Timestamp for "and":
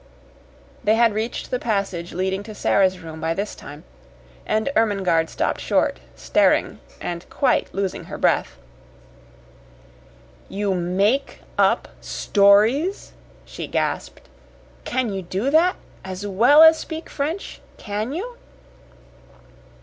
4.47-4.67, 6.99-7.29